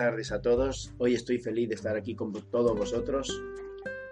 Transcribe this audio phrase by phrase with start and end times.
[0.00, 0.94] tardes a todos.
[0.96, 3.38] Hoy estoy feliz de estar aquí con todos vosotros.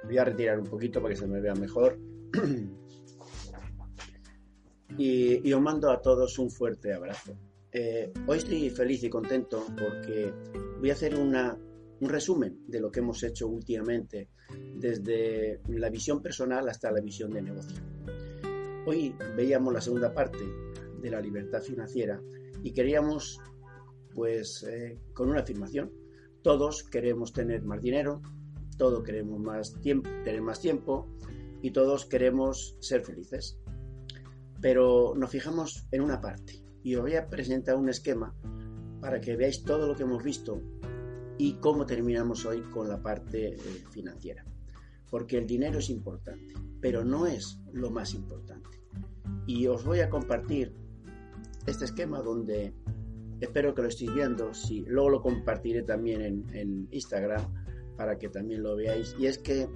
[0.04, 1.98] Voy a retirar un poquito para que se me vea mejor.
[4.98, 7.38] y, os mando a todos un fuerte abrazo.
[7.72, 10.30] Eh, hoy estoy feliz y contento porque
[10.78, 11.56] voy a hacer una,
[12.00, 14.28] un resumen de lo que hemos hecho últimamente,
[14.74, 17.78] desde la visión personal hasta la visión de negocio.
[18.84, 20.44] Hoy veíamos la segunda parte
[21.00, 22.20] de la libertad financiera
[22.62, 23.40] y queríamos,
[24.18, 25.92] pues, eh, con una afirmación,
[26.42, 28.20] todos queremos tener más dinero,
[28.76, 31.06] todos queremos más tiempo, tener más tiempo
[31.62, 33.60] y todos queremos ser felices.
[34.60, 38.34] Pero nos fijamos en una parte y os voy a presentar un esquema
[39.00, 40.60] para que veáis todo lo que hemos visto
[41.38, 43.60] y cómo terminamos hoy con la parte eh,
[43.92, 44.44] financiera.
[45.08, 48.80] Porque el dinero es importante, pero no es lo más importante.
[49.46, 50.74] Y os voy a compartir
[51.66, 52.74] este esquema donde
[53.40, 57.42] espero que lo estéis viendo, si luego lo compartiré también en, Instagram
[57.96, 59.14] para que también lo veáis.
[59.18, 59.68] Y es que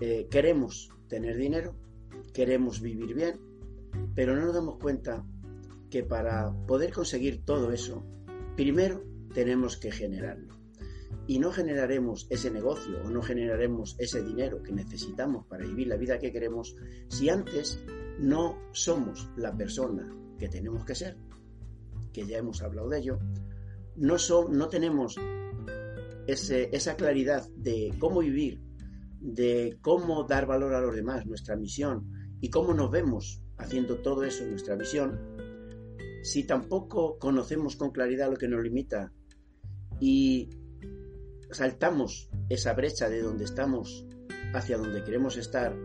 [0.00, 1.74] eh, queremos tener dinero,
[2.32, 3.40] queremos vivir bien,
[4.14, 5.24] pero no nos damos cuenta
[5.90, 8.04] que para poder conseguir todo eso,
[8.56, 10.54] primero tenemos que generarlo.
[11.26, 15.96] Y no generaremos ese negocio o no generaremos ese dinero que necesitamos para vivir la
[15.96, 16.76] vida que queremos
[17.08, 17.80] si antes
[18.18, 21.16] no somos la persona que tenemos que ser,
[22.14, 23.18] que ya hemos hablado de ello,
[23.96, 24.16] no,
[24.50, 25.16] no tenemos
[26.26, 28.62] esa claridad de cómo vivir,
[29.20, 34.24] de cómo dar valor a los demás, nuestra misión y cómo nos vemos haciendo todo
[34.24, 35.18] eso nuestra visión,
[36.22, 39.12] si tampoco conocemos con claridad lo que nos limita
[40.00, 40.48] y
[41.50, 44.06] saltamos esa brecha de donde estamos
[44.54, 45.76] hacia donde queremos estar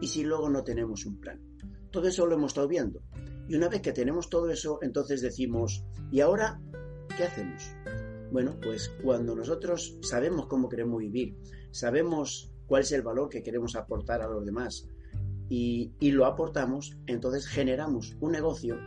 [0.00, 1.40] y si luego no tenemos un plan.
[1.90, 3.00] Todo eso lo hemos estado viendo.
[3.48, 6.60] Y una vez que tenemos todo eso, entonces decimos, ¿y ahora
[7.16, 7.62] qué hacemos?
[8.32, 11.36] Bueno, pues cuando nosotros sabemos cómo queremos vivir,
[11.70, 14.88] sabemos cuál es el valor que queremos aportar a los demás
[15.48, 18.78] y, y lo aportamos, entonces generamos un negocio,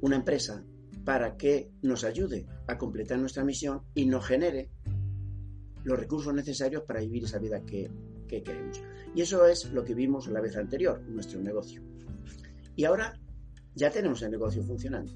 [0.00, 0.64] una empresa,
[1.04, 4.70] para que nos ayude a completar nuestra misión y nos genere
[5.84, 7.90] los recursos necesarios para vivir esa vida que,
[8.28, 8.82] queremos.
[9.14, 11.82] Y eso es lo que vimos la vez anterior, nuestro negocio.
[12.76, 13.18] Y ahora
[13.78, 15.12] ya tenemos el negocio funcionando.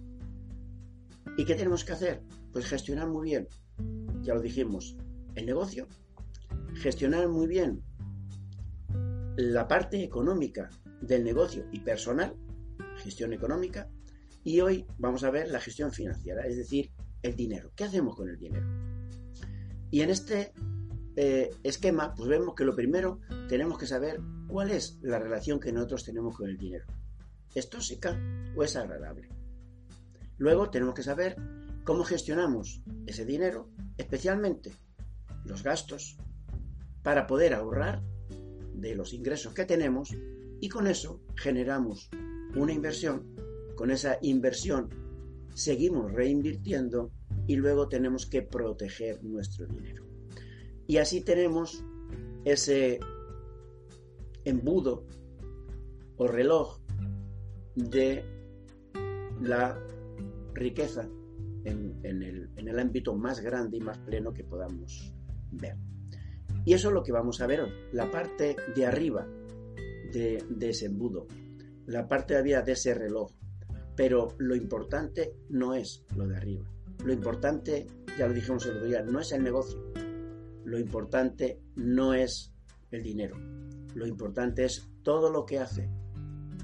[1.37, 2.23] ¿Y qué tenemos que hacer?
[2.53, 3.49] Pues gestionar muy bien,
[4.23, 4.97] ya lo dijimos,
[5.35, 5.89] el negocio,
[6.75, 7.83] gestionar muy bien
[9.37, 10.71] la parte económica
[11.01, 12.37] del negocio y personal,
[12.99, 13.89] gestión económica,
[14.45, 17.73] y hoy vamos a ver la gestión financiera, es decir, el dinero.
[17.75, 18.67] ¿Qué hacemos con el dinero?
[19.91, 20.53] Y en este
[21.17, 23.19] eh, esquema, pues vemos que lo primero
[23.49, 26.85] tenemos que saber cuál es la relación que nosotros tenemos con el dinero.
[27.55, 28.19] ¿Es tóxica
[28.57, 29.29] o es agradable?
[30.39, 31.37] Luego tenemos que saber
[31.85, 34.73] cómo gestionamos ese dinero, especialmente
[35.45, 36.17] los gastos,
[37.03, 38.03] para poder ahorrar
[38.75, 40.15] de los ingresos que tenemos
[40.61, 42.11] y con eso generamos
[42.55, 43.33] una inversión
[43.75, 44.89] con esa inversión
[45.55, 47.11] seguimos reinvirtiendo
[47.47, 50.05] y luego tenemos que proteger nuestro dinero.
[50.87, 51.85] Y así tenemos
[52.45, 53.01] ese
[54.45, 55.07] embudo
[56.17, 56.81] o reloj
[57.75, 58.25] de
[59.41, 59.79] la
[60.55, 61.09] riqueza
[61.65, 65.15] en, el, ámbito más grande y más pleno que podamos
[65.51, 65.77] ver.
[66.65, 69.27] Y eso es lo que vamos a ver la parte de arriba
[70.13, 71.27] de, de ese embudo,
[71.87, 73.33] la parte de arriba de ese reloj,
[73.97, 76.65] pero lo importante no es lo de arriba.
[77.05, 77.87] Lo importante,
[78.19, 79.93] ya lo dijimos el otro día, no es el negocio.
[80.65, 82.55] Lo importante no es
[82.91, 83.37] el dinero.
[83.95, 85.91] Lo importante es todo lo que hace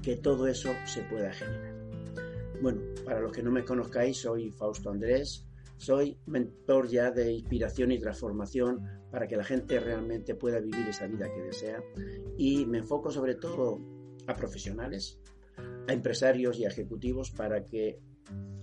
[0.01, 1.75] que todo eso se pueda generar.
[2.61, 5.45] Bueno, para los que no me conozcáis, soy Fausto Andrés,
[5.77, 11.07] soy mentor ya de inspiración y transformación para que la gente realmente pueda vivir esa
[11.07, 11.81] vida que desea
[12.37, 13.79] y me enfoco sobre todo
[14.27, 15.19] a profesionales,
[15.87, 17.97] a empresarios y a ejecutivos para que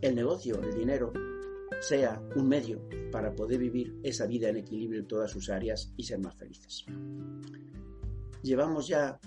[0.03, 1.13] el negocio, el dinero,
[1.81, 6.05] sea un medio para poder vivir esa vida en equilibrio en todas sus áreas y
[6.05, 6.85] ser más felices.
[8.43, 9.19] Llevamos ya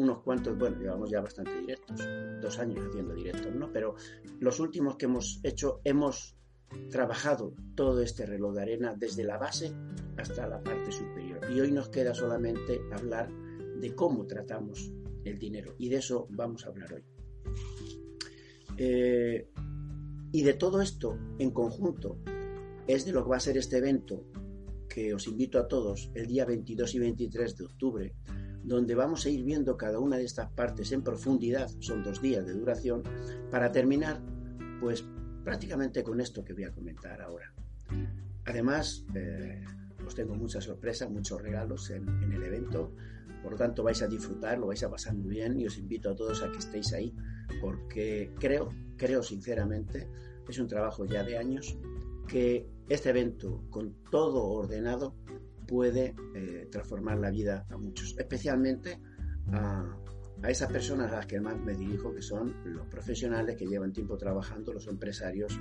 [0.00, 2.00] unos cuantos, bueno, llevamos ya bastante directos,
[2.40, 3.70] dos años haciendo directos, ¿no?
[3.70, 3.96] Pero
[4.40, 6.36] los últimos que hemos hecho, hemos
[6.88, 9.72] trabajado todo este reloj de arena desde la base
[10.16, 11.40] hasta la parte superior.
[11.52, 13.30] Y hoy nos queda solamente hablar
[13.78, 14.90] de cómo tratamos
[15.24, 15.74] el dinero.
[15.78, 17.04] Y de eso vamos a hablar hoy.
[18.78, 19.50] Eh,
[20.32, 22.16] y de todo esto en conjunto
[22.86, 24.24] es de lo que va a ser este evento
[24.88, 28.14] que os invito a todos el día 22 y 23 de octubre,
[28.62, 32.46] donde vamos a ir viendo cada una de estas partes en profundidad, son dos días
[32.46, 33.02] de duración,
[33.50, 34.20] para terminar
[34.80, 35.04] pues
[35.44, 37.52] prácticamente con esto que voy a comentar ahora.
[38.44, 39.64] Además, eh,
[40.06, 42.92] os tengo muchas sorpresas, muchos regalos en, el evento,
[43.42, 46.10] por lo tanto vais a disfrutar, lo vais a pasar muy bien y os invito
[46.10, 47.14] a todos a que estéis ahí,
[47.60, 50.08] porque creo, creo sinceramente,
[50.48, 51.78] es un trabajo ya de años,
[52.26, 55.14] que este evento con todo ordenado
[55.70, 58.98] puede eh, transformar la vida a muchos, especialmente
[59.52, 59.96] a,
[60.42, 63.92] a esas personas a las que más me dirijo, que son los profesionales que llevan
[63.92, 65.58] tiempo trabajando, los empresarios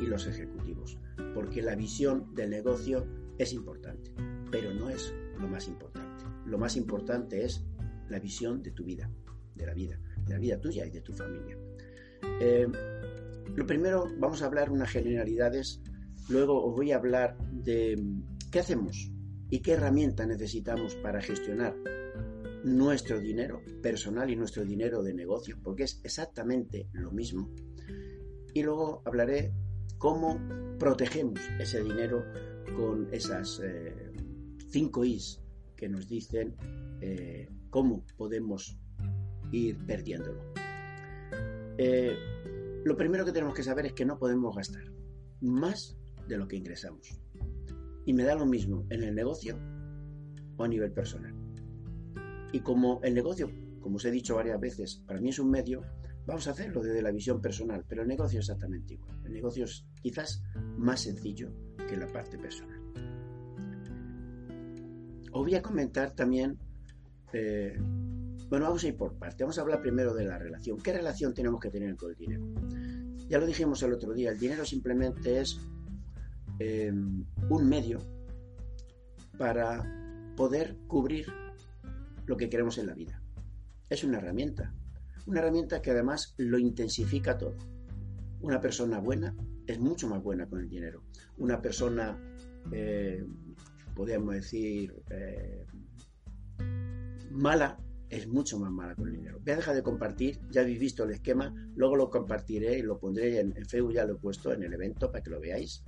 [0.00, 0.98] y los ejecutivos.
[1.34, 3.06] Porque la visión del negocio
[3.38, 4.14] es importante,
[4.50, 6.24] pero no es lo más importante.
[6.46, 7.62] Lo más importante es
[8.08, 9.10] la visión de tu vida,
[9.54, 11.58] de la vida, de la vida tuya y de tu familia.
[12.40, 12.66] Eh,
[13.54, 15.82] lo primero, vamos a hablar unas generalidades,
[16.30, 18.02] luego os voy a hablar de
[18.50, 19.12] qué hacemos
[19.50, 21.76] y qué herramientas necesitamos para gestionar
[22.64, 27.50] nuestro dinero personal y nuestro dinero de negocio, porque es exactamente lo mismo.
[28.54, 29.52] Y luego hablaré
[29.98, 30.40] cómo
[30.78, 32.24] protegemos ese dinero
[32.76, 34.12] con esas eh,
[34.70, 35.40] cinco Is
[35.76, 36.54] que nos dicen
[37.00, 38.78] eh, cómo podemos
[39.52, 40.52] ir perdiéndolo.
[41.78, 42.14] Eh,
[42.84, 44.84] lo primero que tenemos que saber es que no podemos gastar
[45.40, 45.96] más
[46.28, 47.20] de lo que ingresamos.
[48.06, 49.58] Y me da lo mismo en el negocio
[50.56, 51.34] o a nivel personal.
[52.52, 53.50] Y como el negocio,
[53.80, 55.82] como os he dicho varias veces, para mí es un medio,
[56.26, 59.20] vamos a hacerlo desde la visión personal, pero el negocio es exactamente igual.
[59.24, 60.42] El negocio es quizás
[60.76, 61.52] más sencillo
[61.88, 62.80] que la parte personal.
[65.32, 66.58] Os voy a comentar también,
[67.32, 67.76] eh,
[68.48, 70.78] bueno, vamos a ir por parte, vamos a hablar primero de la relación.
[70.78, 72.44] ¿Qué relación tenemos que tener con el dinero?
[73.28, 75.60] Ya lo dijimos el otro día, el dinero simplemente es
[76.60, 77.98] eh, un medio
[79.36, 79.82] para
[80.36, 81.26] poder cubrir
[82.26, 83.20] lo que queremos en la vida.
[83.88, 84.72] Es una herramienta.
[85.26, 87.56] Una herramienta que además lo intensifica todo.
[88.40, 89.34] Una persona buena
[89.66, 91.02] es mucho más buena con el dinero.
[91.38, 92.18] Una persona,
[92.72, 93.24] eh,
[93.94, 95.66] podríamos decir, eh,
[97.30, 97.78] mala
[98.10, 99.38] es mucho más mala con el dinero.
[99.42, 102.98] Voy a dejar de compartir, ya habéis visto el esquema, luego lo compartiré y lo
[102.98, 105.84] pondré en, Facebook, ya lo he puesto en el evento para que lo veáis.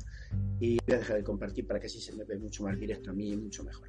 [0.61, 3.11] Y voy a dejar de compartir para que así se me ve mucho más directo
[3.11, 3.89] a mí y mucho mejor.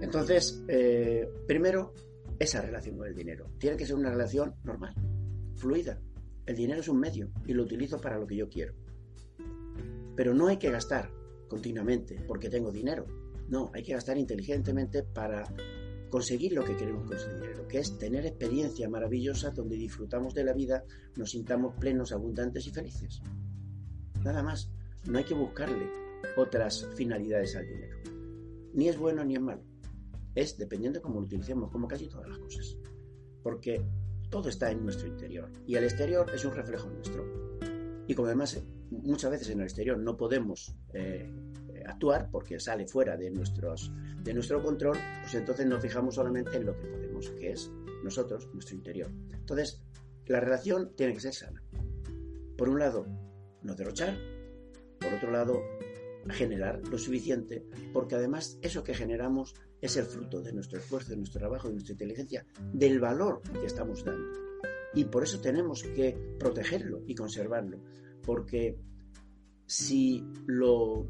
[0.00, 1.92] Entonces, eh, primero,
[2.38, 3.50] esa relación con el dinero.
[3.58, 4.94] Tiene que ser una relación normal,
[5.56, 6.00] fluida.
[6.46, 8.74] El dinero es un medio y lo utilizo para lo que yo quiero.
[10.16, 11.10] Pero no hay que gastar
[11.48, 13.06] continuamente porque tengo dinero.
[13.48, 15.44] No, hay que gastar inteligentemente para
[16.08, 20.52] conseguir lo que queremos conseguir, lo que es tener experiencias maravillosas donde disfrutamos de la
[20.52, 20.84] vida,
[21.16, 23.20] nos sintamos plenos, abundantes y felices.
[24.24, 24.70] Nada más,
[25.06, 25.88] no hay que buscarle
[26.36, 27.96] otras finalidades al dinero.
[28.74, 29.62] Ni es bueno ni es malo
[30.38, 32.76] es dependiendo de cómo lo utilicemos, como casi todas las cosas.
[33.42, 33.84] Porque
[34.30, 37.24] todo está en nuestro interior y el exterior es un reflejo nuestro.
[38.06, 41.30] Y como además muchas veces en el exterior no podemos eh,
[41.86, 46.66] actuar porque sale fuera de, nuestros, de nuestro control, pues entonces nos fijamos solamente en
[46.66, 47.70] lo que podemos, que es
[48.04, 49.10] nosotros, nuestro interior.
[49.32, 49.82] Entonces,
[50.26, 51.62] la relación tiene que ser sana.
[52.56, 53.06] Por un lado,
[53.62, 54.16] no derrochar,
[54.98, 55.62] por otro lado,
[56.30, 61.16] generar lo suficiente, porque además eso que generamos es el fruto de nuestro esfuerzo, de
[61.16, 64.38] nuestro trabajo, de nuestra inteligencia, del valor que estamos dando.
[64.94, 67.82] Y por eso tenemos que protegerlo y conservarlo,
[68.22, 68.78] porque
[69.66, 71.06] si lo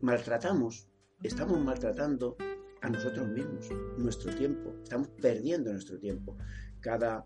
[0.00, 0.88] maltratamos,
[1.22, 2.36] estamos maltratando
[2.82, 6.36] a nosotros mismos, nuestro tiempo, estamos perdiendo nuestro tiempo.
[6.80, 7.24] Cada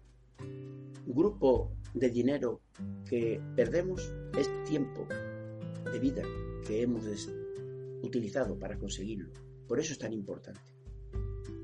[1.06, 2.60] grupo de dinero
[3.08, 5.08] que perdemos es tiempo
[5.84, 6.22] de vida
[6.66, 7.04] que hemos
[8.02, 9.30] utilizado para conseguirlo.
[9.66, 10.60] Por eso es tan importante.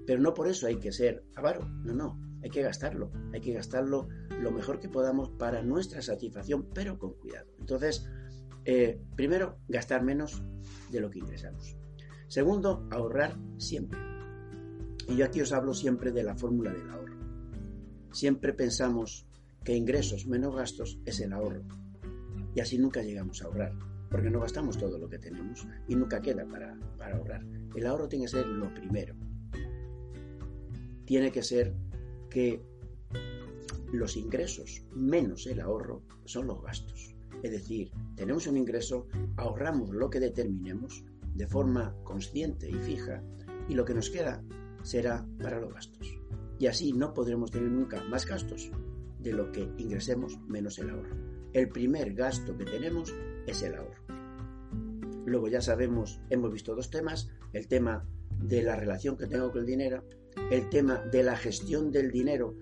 [0.06, 3.54] Pero no por eso hay que ser avaro, no, no, hay que gastarlo, hay que
[3.54, 4.08] gastarlo
[4.40, 7.46] lo mejor que podamos para nuestra satisfacción, pero con cuidado.
[7.58, 8.06] Entonces,
[8.66, 10.42] eh, primero, gastar menos
[10.90, 11.76] de lo que ingresamos.
[12.28, 13.98] Segundo, ahorrar siempre.
[15.08, 17.14] Y yo aquí os hablo siempre de la fórmula del ahorro.
[18.12, 19.26] Siempre pensamos
[19.64, 21.62] que ingresos menos gastos es el ahorro.
[22.54, 23.72] Y así nunca llegamos a ahorrar
[24.14, 27.44] porque no gastamos todo lo que tenemos y nunca queda para, ahorrar.
[27.74, 29.16] El ahorro tiene que ser lo primero.
[31.04, 31.74] Tiene que ser
[32.30, 32.62] que
[33.92, 37.16] los ingresos menos el ahorro son los gastos.
[37.42, 41.04] Es decir, tenemos un ingreso, ahorramos lo que determinemos
[41.34, 43.20] de forma consciente y fija
[43.68, 44.44] y lo que nos queda
[44.84, 46.20] será para los gastos.
[46.60, 48.70] Y así no podremos tener nunca más gastos
[49.18, 51.16] de lo que ingresemos menos el ahorro.
[51.52, 53.12] El primer gasto que tenemos
[53.48, 54.03] es el ahorro.
[55.26, 58.06] Luego ya sabemos, hemos visto dos temas, el tema
[58.42, 60.04] de la relación que tengo con el dinero,
[60.50, 62.56] el tema de la gestión del dinero,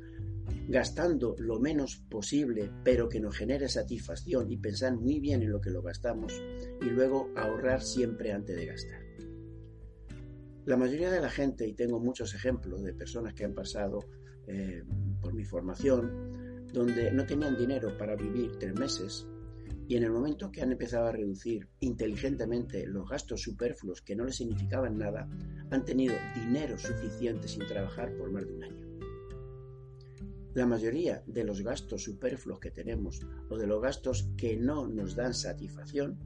[0.68, 5.60] gastando lo menos posible, pero que nos genere satisfacción y pensar muy bien en lo
[5.60, 6.40] que lo gastamos,
[6.80, 9.02] y luego ahorrar siempre antes de gastar.
[10.64, 13.98] La mayoría de la gente, y tengo muchos ejemplos de personas que han pasado
[14.46, 14.84] eh,
[15.20, 19.26] por mi formación, donde no tenían dinero para vivir tres meses,
[19.88, 24.24] y en el momento que han empezado a reducir inteligentemente los gastos superfluos que no
[24.24, 25.28] les significaban nada,
[25.70, 28.92] han tenido dinero suficiente sin trabajar por más de un año.
[30.54, 35.16] La mayoría de los gastos superfluos que tenemos o de los gastos que no nos
[35.16, 36.18] dan satisfacción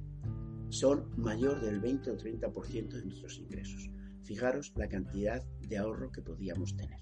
[0.68, 3.88] son mayor del 20 o 30% de nuestros ingresos.
[4.22, 6.98] Fijaros la cantidad de ahorro que podíamos tener.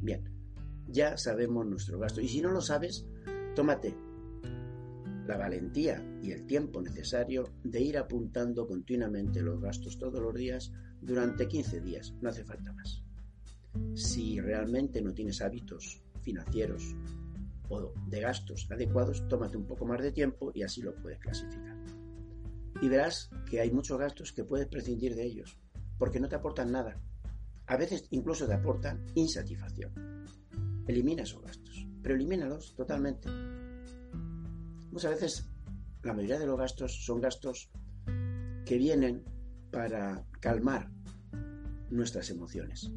[0.00, 0.24] Bien,
[0.86, 2.22] ya sabemos nuestro gasto.
[2.22, 3.06] Y si no lo sabes,
[3.54, 4.07] tómate
[5.28, 10.72] la valentía y el tiempo necesario de ir apuntando continuamente los gastos todos los días
[11.02, 13.04] durante 15 días, no hace falta más.
[13.94, 16.96] Si realmente no tienes hábitos financieros
[17.68, 21.76] o de gastos adecuados, tómate un poco más de tiempo y así lo puedes clasificar.
[22.80, 25.58] Y verás que hay muchos gastos que puedes prescindir de ellos,
[25.98, 26.98] porque no te aportan nada.
[27.66, 29.92] A veces incluso te aportan insatisfacción.
[30.86, 33.28] Elimina esos gastos, pero elimínalos totalmente
[34.90, 35.50] Muchas veces
[36.02, 37.70] la mayoría de los gastos son gastos
[38.64, 39.24] que vienen
[39.70, 40.90] para calmar
[41.90, 42.90] nuestras emociones.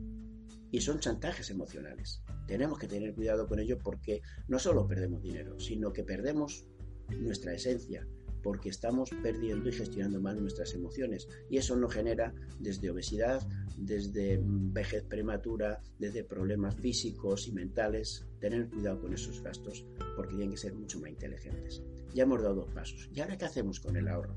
[0.72, 2.24] Y son chantajes emocionales.
[2.48, 6.66] Tenemos que tener cuidado con ello porque no solo perdemos dinero, sino que perdemos
[7.10, 8.08] nuestra esencia,
[8.44, 11.28] porque estamos perdiendo y gestionando mal nuestras emociones.
[11.50, 13.42] Y eso nos genera desde obesidad,
[13.78, 18.26] desde vejez prematura, desde problemas físicos y mentales.
[18.40, 21.84] Tener cuidado con esos gastos porque tienen que ser mucho más inteligentes.
[22.14, 23.10] Ya hemos dado dos pasos.
[23.14, 24.36] ¿Y ahora qué hacemos con el ahorro?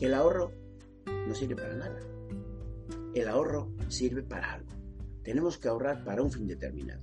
[0.00, 0.52] El ahorro
[1.06, 2.00] no sirve para nada.
[3.14, 4.72] El ahorro sirve para algo.
[5.22, 7.02] Tenemos que ahorrar para un fin determinado.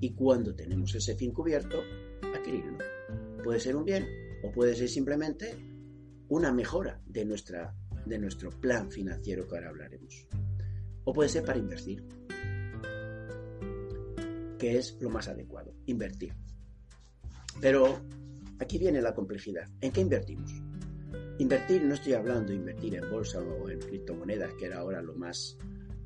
[0.00, 1.78] Y cuando tenemos ese fin cubierto,
[2.34, 2.78] adquirirlo.
[3.42, 5.56] Puede ser un bien o puede ser simplemente
[6.28, 7.74] una mejora de, nuestra,
[8.04, 10.26] de nuestro plan financiero que ahora hablaremos.
[11.04, 12.04] O puede ser para invertir,
[14.58, 16.34] que es lo más adecuado, invertir.
[17.60, 18.00] Pero
[18.58, 19.66] aquí viene la complejidad.
[19.80, 20.52] ¿En qué invertimos?
[21.38, 25.14] Invertir, no estoy hablando de invertir en bolsa o en criptomonedas, que era ahora lo
[25.14, 25.56] más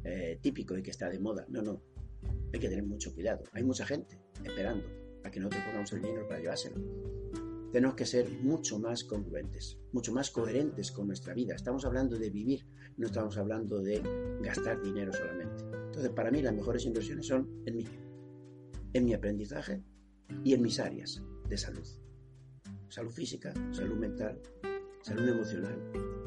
[0.05, 1.45] eh, típico y que está de moda.
[1.49, 1.83] No, no.
[2.53, 3.43] Hay que tener mucho cuidado.
[3.53, 4.87] Hay mucha gente esperando
[5.25, 7.28] a que nosotros pongamos el dinero para llevárselo
[7.73, 11.55] tenemos que ser mucho más congruentes, mucho más coherentes con nuestra vida.
[11.55, 14.03] Estamos hablando de vivir, no estamos hablando de
[14.43, 15.65] gastar dinero solamente.
[15.87, 17.85] Entonces, para mí las mejores inversiones son en mí,
[18.93, 19.83] en mi aprendizaje
[20.45, 21.87] y en mis áreas de salud.
[22.89, 24.41] Salud física, salud mental,
[25.03, 25.79] salud emocional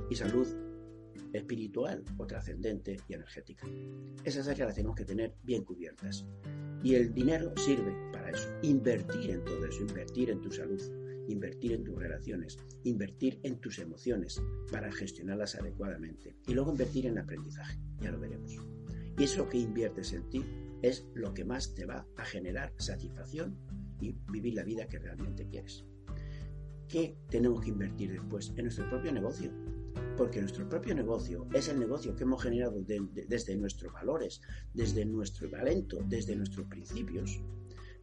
[0.10, 0.48] y salud
[1.34, 3.68] espiritual o trascendente y energética.
[4.24, 6.26] Esas áreas las tenemos que tener bien cubiertas.
[6.84, 10.82] Y el dinero sirve para eso, invertir en todo eso, invertir en tu salud,
[11.32, 17.18] invertir en tus relaciones, invertir en tus emociones para gestionarlas adecuadamente y luego invertir en
[17.18, 18.58] aprendizaje, ya lo veremos.
[19.18, 20.44] Y eso que inviertes en ti
[20.82, 23.58] es lo que más te va a generar satisfacción
[24.00, 25.86] y vivir la vida que realmente quieres.
[26.88, 28.52] ¿Qué tenemos que invertir después?
[28.58, 29.52] En nuestro propio negocio.
[30.18, 34.42] Porque nuestro propio negocio es el negocio que hemos generado desde nuestros valores,
[34.74, 37.40] desde nuestro talento, desde nuestros principios,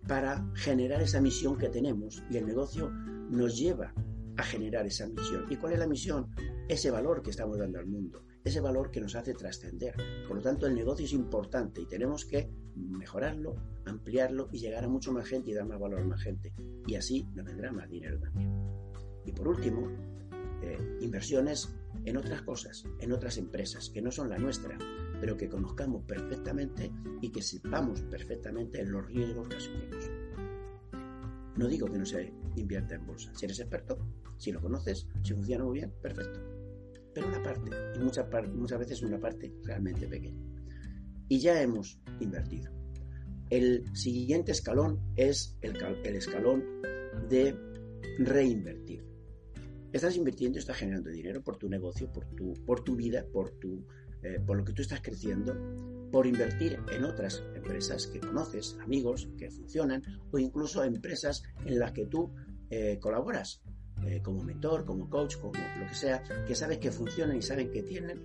[0.06, 3.92] para generar esa misión que tenemos y el negocio nos lleva
[4.36, 5.46] a generar esa misión.
[5.50, 6.30] ¿Y cuál es la misión?
[6.68, 9.94] Ese valor que estamos dando al mundo, ese valor que nos hace trascender.
[10.26, 14.88] Por lo tanto, el negocio es importante y tenemos que mejorarlo, ampliarlo y llegar a
[14.88, 16.54] mucho más gente y dar más valor a más gente.
[16.86, 18.52] Y así nos vendrá más dinero también.
[19.24, 19.90] Y por último,
[20.62, 21.74] eh, inversiones
[22.04, 24.78] en otras cosas, en otras empresas que no son la nuestra,
[25.20, 30.10] pero que conozcamos perfectamente y que sepamos perfectamente los riesgos que asumimos.
[31.56, 33.32] No digo que no se invierta en bolsa.
[33.34, 33.98] Si eres experto,
[34.36, 36.40] si lo conoces, si funciona muy bien, perfecto.
[37.12, 40.40] Pero una parte, y muchas, muchas veces una parte realmente pequeña.
[41.28, 42.72] Y ya hemos invertido.
[43.50, 46.64] El siguiente escalón es el, el escalón
[47.28, 47.56] de
[48.18, 49.04] reinvertir.
[49.92, 53.86] Estás invirtiendo, estás generando dinero por tu negocio, por tu, por tu vida, por tu
[54.22, 55.54] eh, por lo que tú estás creciendo,
[56.10, 61.92] por invertir en otras empresas que conoces, amigos que funcionan o incluso empresas en las
[61.92, 62.32] que tú
[62.70, 63.62] eh, colaboras
[64.04, 67.70] eh, como mentor, como coach, como lo que sea, que sabes que funcionan y saben
[67.70, 68.22] que tienen,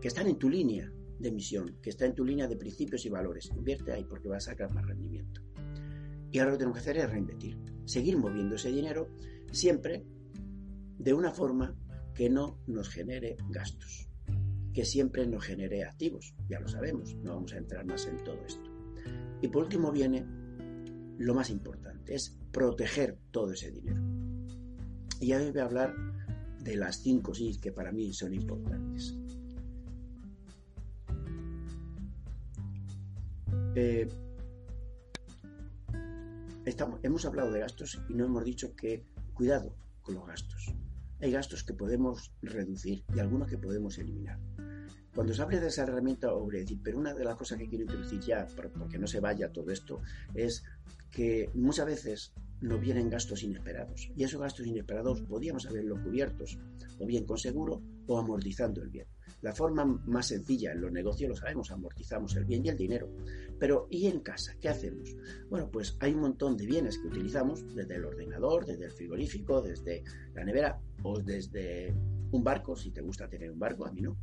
[0.00, 3.10] que están en tu línea de misión, que está en tu línea de principios y
[3.10, 3.50] valores.
[3.54, 5.42] Invierte ahí porque vas a sacar más rendimiento.
[6.32, 9.08] Y ahora lo que tenemos que hacer es reinvertir, seguir moviendo ese dinero
[9.52, 10.04] siempre
[10.98, 11.76] de una forma
[12.14, 14.09] que no nos genere gastos
[14.72, 18.38] que siempre nos genere activos, ya lo sabemos, no vamos a entrar más en todo
[18.46, 18.70] esto.
[19.42, 20.24] Y por último viene
[21.18, 24.00] lo más importante, es proteger todo ese dinero.
[25.20, 25.94] Y hoy voy a hablar
[26.60, 29.16] de las cinco sí que para mí son importantes.
[33.74, 34.08] Eh,
[37.02, 40.74] hemos hablado de gastos y no hemos dicho que cuidado con los gastos.
[41.22, 44.38] Hay gastos que podemos reducir y algunos que podemos eliminar.
[45.14, 48.20] Cuando se hable de esa herramienta, decir, pero una de las cosas que quiero introducir
[48.20, 48.46] ya,
[48.78, 50.00] porque no se vaya todo esto,
[50.34, 50.62] es
[51.10, 54.10] que muchas veces nos vienen gastos inesperados.
[54.16, 56.58] Y esos gastos inesperados podíamos haberlos cubiertos,
[56.98, 59.06] o bien con seguro o amortizando el bien.
[59.42, 63.08] La forma más sencilla en los negocios lo sabemos, amortizamos el bien y el dinero.
[63.58, 64.54] Pero ¿y en casa?
[64.60, 65.16] ¿Qué hacemos?
[65.48, 69.62] Bueno, pues hay un montón de bienes que utilizamos, desde el ordenador, desde el frigorífico,
[69.62, 70.04] desde
[70.34, 71.94] la nevera o desde
[72.32, 74.16] un barco, si te gusta tener un barco, a mí no.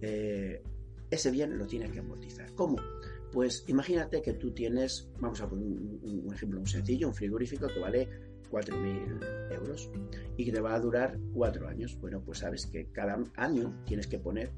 [0.00, 0.62] Eh,
[1.10, 2.52] ese bien lo tienes que amortizar.
[2.54, 2.76] ¿Cómo?
[3.32, 7.78] Pues imagínate que tú tienes, vamos a poner un, ejemplo muy sencillo, un frigorífico que
[7.78, 8.08] vale
[8.50, 9.90] 4.000 euros
[10.36, 11.98] y que te va a durar cuatro años.
[12.00, 14.52] Bueno, pues sabes que cada año tienes que poner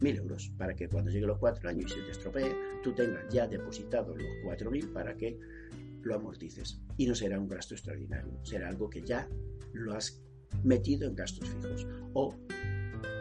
[0.00, 3.28] 1.000 euros para que cuando lleguen los cuatro años y se te estropee, tú tengas
[3.32, 5.38] ya depositado los 4.000 para que
[6.02, 6.80] lo amortices.
[6.96, 9.28] Y no será un gasto extraordinario, será algo que ya
[9.72, 10.22] lo has
[10.62, 11.86] metido en gastos fijos.
[12.12, 12.34] O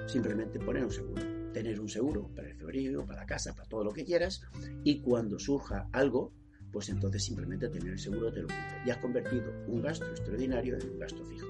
[0.07, 3.85] simplemente poner un seguro tener un seguro para el febrero, para la casa, para todo
[3.85, 4.41] lo que quieras,
[4.83, 6.33] y cuando surja algo,
[6.73, 8.81] pues entonces simplemente tener el seguro te lo cubre.
[8.85, 11.47] Y has convertido un gasto extraordinario en un gasto fijo.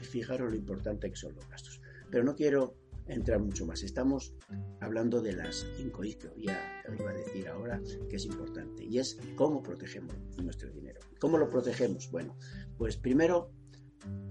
[0.00, 1.80] Fijaros lo importante que son los gastos.
[2.10, 2.74] Pero no quiero
[3.06, 3.82] entrar mucho más.
[3.82, 4.34] Estamos
[4.80, 8.98] hablando de las cinco I que os iba a decir ahora que es importante y
[8.98, 11.00] es cómo protegemos nuestro dinero.
[11.20, 12.10] ¿Cómo lo protegemos?
[12.10, 12.36] Bueno,
[12.78, 13.50] pues primero,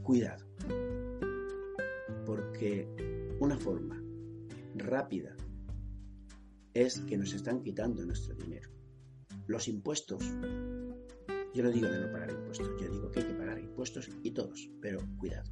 [0.01, 0.45] cuidado.
[2.25, 2.87] Porque
[3.39, 4.01] una forma
[4.75, 5.35] rápida
[6.73, 8.69] es que nos están quitando nuestro dinero.
[9.47, 10.23] Los impuestos,
[11.53, 14.31] yo no digo de no pagar impuestos, yo digo que hay que pagar impuestos y
[14.31, 15.51] todos, pero cuidado,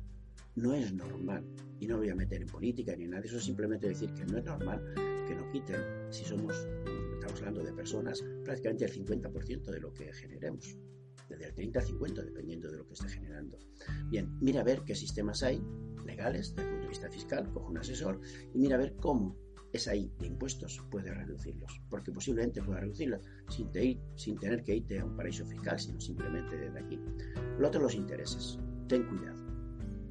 [0.56, 1.46] no es normal,
[1.80, 4.38] y no voy a meter en política ni nada, eso es simplemente decir que no
[4.38, 4.82] es normal
[5.28, 6.56] que nos quiten, si somos,
[7.14, 10.78] estamos hablando de personas, prácticamente el 50% de lo que generemos,
[11.28, 13.58] desde el 30 al 50, dependiendo de lo que esté generando.
[14.10, 15.62] Bien, mira a ver qué sistemas hay
[16.06, 18.20] legales desde el punto de vista fiscal, coge un asesor
[18.54, 19.38] y mira a ver cómo
[19.74, 23.70] es ahí de impuestos puede reducirlos, porque posiblemente pueda reducirlos sin,
[24.16, 27.00] sin tener que irte a un paraíso fiscal, sino simplemente desde aquí.
[27.58, 28.60] Lo otro, los intereses.
[28.88, 29.40] Ten cuidado,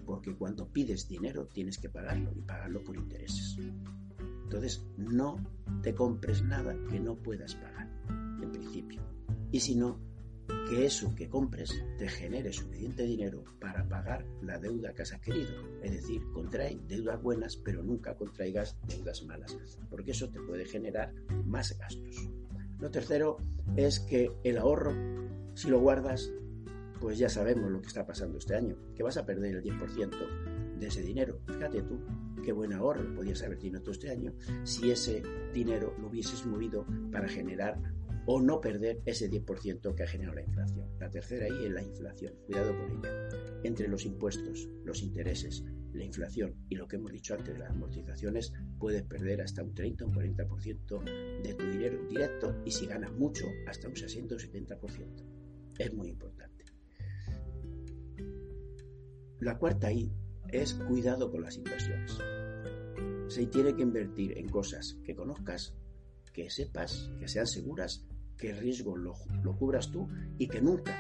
[0.07, 3.59] porque cuando pides dinero tienes que pagarlo y pagarlo por intereses.
[4.45, 5.37] Entonces, no
[5.83, 7.89] te compres nada que no puedas pagar,
[8.43, 9.01] en principio.
[9.53, 10.01] Y si no,
[10.69, 15.51] que eso que compres te genere suficiente dinero para pagar la deuda que has adquirido.
[15.83, 19.57] Es decir, contrae deudas buenas, pero nunca contraigas deudas malas,
[19.89, 21.13] porque eso te puede generar
[21.45, 22.29] más gastos.
[22.79, 23.37] Lo tercero
[23.77, 24.95] es que el ahorro,
[25.55, 26.31] si lo guardas,
[27.01, 30.79] pues ya sabemos lo que está pasando este año, que vas a perder el 10%
[30.79, 31.41] de ese dinero.
[31.47, 32.01] Fíjate tú,
[32.43, 34.33] qué buen ahorro podías haber tenido tú este año
[34.65, 37.79] si ese dinero lo hubieses movido para generar
[38.27, 40.89] o no perder ese 10% que ha generado la inflación.
[40.99, 43.29] La tercera ahí es la inflación, cuidado con ella.
[43.65, 47.71] Entre los impuestos, los intereses, la inflación y lo que hemos dicho antes de las
[47.71, 52.87] amortizaciones, puedes perder hasta un 30 o un 40% de tu dinero directo y si
[52.87, 55.25] ganas mucho, hasta un 60 o 70%.
[55.79, 56.65] Es muy importante.
[59.41, 60.13] La cuarta ahí
[60.53, 62.19] es cuidado con las inversiones.
[63.29, 65.75] Se tiene que invertir en cosas que conozcas,
[66.33, 68.05] que sepas, que sean seguras
[68.37, 69.15] que el riesgo lo,
[69.59, 70.97] cubras tú y que nunca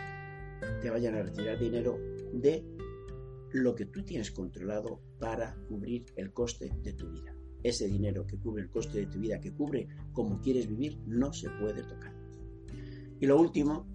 [0.82, 1.98] te vayan a retirar dinero
[2.34, 2.64] de
[3.52, 7.34] lo que tú tienes controlado para cubrir el coste de tu vida.
[7.62, 11.32] Ese dinero que cubre el coste de tu vida, que cubre como quieres vivir, no
[11.32, 12.14] se puede tocar.
[13.18, 13.86] Y lo último,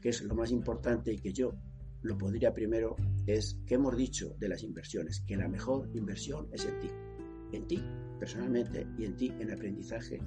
[0.00, 1.54] que es lo más importante y que yo
[2.02, 6.64] lo podría primero, es que hemos dicho de las inversiones, que la mejor inversión es
[6.64, 6.88] en ti.
[7.52, 7.82] En ti,
[8.20, 10.20] personalmente, y en ti, en aprendizaje,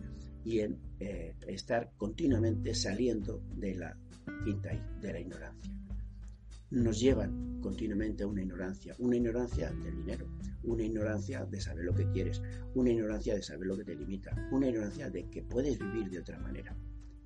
[0.43, 3.95] y en eh, estar continuamente saliendo de la
[4.43, 5.71] quinta de la ignorancia.
[6.71, 10.27] nos llevan continuamente a una ignorancia, una ignorancia del dinero,
[10.63, 12.41] una ignorancia de saber lo que quieres,
[12.73, 16.19] una ignorancia de saber lo que te limita, una ignorancia de que puedes vivir de
[16.19, 16.75] otra manera.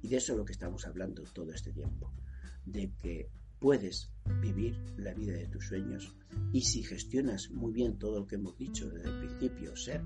[0.02, 2.12] Y de eso es lo que estamos hablando todo este tiempo,
[2.66, 6.14] de que puedes vivir la vida de tus sueños
[6.52, 10.04] y si gestionas muy bien todo lo que hemos dicho desde el principio, ser,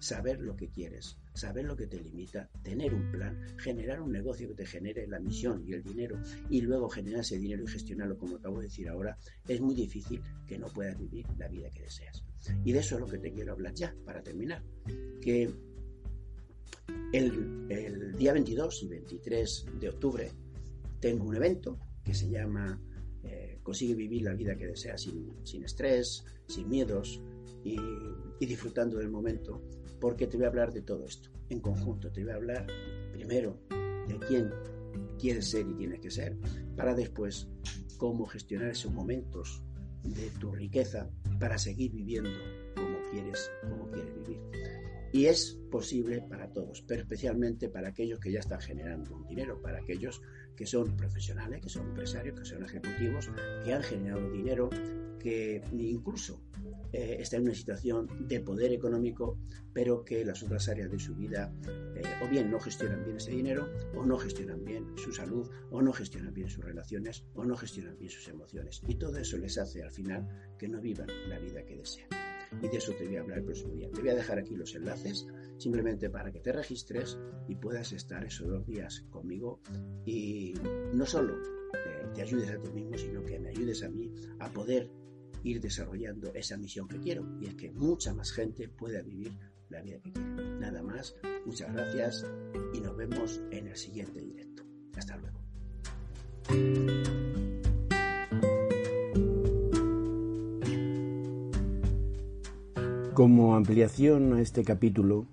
[0.00, 4.48] saber lo que quieres, saber lo que te limita, tener un plan, generar un negocio
[4.48, 8.18] que te genere la misión y el dinero y luego generar ese dinero y gestionarlo
[8.18, 11.82] como acabo de decir ahora, es muy difícil que no puedas vivir la vida que
[11.82, 12.24] deseas.
[12.64, 14.62] Y de eso es lo que te quiero hablar ya, para terminar,
[15.20, 15.50] que
[17.12, 20.30] el, día 22 y 23 de octubre
[21.00, 22.80] tengo un evento que se llama
[23.24, 27.20] eh, Consigue vivir la vida que deseas sin, estrés, sin miedos
[27.64, 29.60] y disfrutando del momento
[30.00, 32.10] porque te voy a hablar de todo esto en conjunto.
[32.10, 32.66] Te voy a hablar
[33.12, 33.58] primero
[34.06, 34.50] de quién
[35.18, 36.36] quieres ser y tienes que ser,
[36.76, 37.48] para después
[37.96, 39.62] cómo gestionar esos momentos
[40.02, 42.30] de tu riqueza para seguir viviendo
[42.74, 44.40] como quieres, como quieres vivir.
[45.12, 49.78] Y es posible para todos, pero especialmente para aquellos que ya están generando dinero, para
[49.78, 50.20] aquellos
[50.54, 53.30] que son profesionales, que son empresarios, que son ejecutivos,
[53.64, 54.68] que han generado dinero,
[55.18, 56.42] que incluso
[56.92, 59.38] eh, está en una situación de poder económico,
[59.72, 63.30] pero que las otras áreas de su vida eh, o bien no gestionan bien ese
[63.30, 67.56] dinero, o no gestionan bien su salud, o no gestionan bien sus relaciones, o no
[67.56, 68.82] gestionan bien sus emociones.
[68.86, 70.26] Y todo eso les hace al final
[70.58, 72.08] que no vivan la vida que desean.
[72.62, 73.90] Y de eso te voy a hablar el próximo día.
[73.90, 75.26] Te voy a dejar aquí los enlaces
[75.58, 79.60] simplemente para que te registres y puedas estar esos dos días conmigo
[80.06, 80.54] y
[80.94, 81.34] no solo
[81.74, 84.90] eh, te ayudes a ti mismo, sino que me ayudes a mí a poder
[85.44, 89.32] ir desarrollando esa misión que quiero y es que mucha más gente pueda vivir
[89.68, 90.58] la vida que quiere.
[90.58, 92.26] Nada más, muchas gracias
[92.74, 94.62] y nos vemos en el siguiente directo.
[94.96, 95.38] Hasta luego.
[103.14, 105.26] Como ampliación a este capítulo,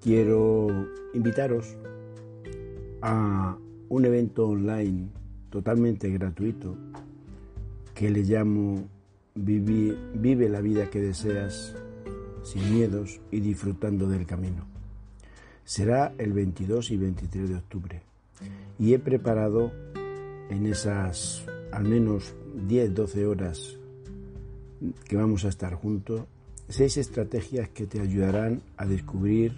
[0.00, 1.76] quiero invitaros
[3.02, 3.56] a
[3.88, 5.08] un evento online
[5.50, 6.76] totalmente gratuito
[7.94, 8.88] que le llamo
[9.34, 11.74] Vive, la vida que deseas
[12.42, 14.66] sin miedos y disfrutando del camino.
[15.64, 18.02] Será el 22 y 23 de octubre
[18.78, 19.72] y he preparado
[20.48, 22.34] en esas al menos
[22.68, 23.76] 10-12 horas
[25.06, 26.22] que vamos a estar juntos
[26.70, 29.52] seis estrategias que te ayudarán a descubrir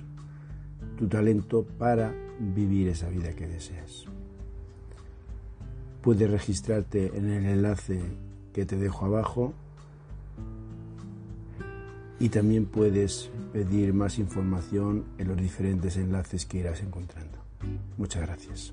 [0.98, 4.06] tu talento para vivir esa vida que deseas.
[6.00, 8.00] Puedes registrarte en el enlace
[8.52, 9.52] que te dejo abajo
[12.20, 17.38] y también puedes pedir más información en los diferentes enlaces que irás encontrando.
[17.96, 18.72] Muchas gracias.